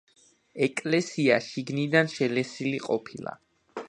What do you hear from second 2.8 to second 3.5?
ყოფილა.